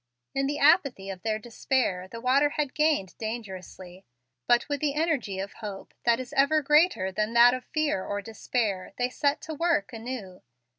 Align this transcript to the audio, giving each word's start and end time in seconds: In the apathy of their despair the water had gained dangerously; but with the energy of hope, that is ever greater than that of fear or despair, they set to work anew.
In 0.33 0.47
the 0.47 0.57
apathy 0.57 1.11
of 1.11 1.21
their 1.21 1.37
despair 1.37 2.07
the 2.07 2.19
water 2.19 2.49
had 2.57 2.73
gained 2.73 3.15
dangerously; 3.19 4.03
but 4.47 4.67
with 4.67 4.81
the 4.81 4.95
energy 4.95 5.37
of 5.37 5.53
hope, 5.61 5.93
that 6.05 6.19
is 6.19 6.33
ever 6.33 6.63
greater 6.63 7.11
than 7.11 7.33
that 7.33 7.53
of 7.53 7.65
fear 7.65 8.03
or 8.03 8.19
despair, 8.19 8.93
they 8.97 9.09
set 9.09 9.41
to 9.41 9.53
work 9.53 9.93
anew. 9.93 10.41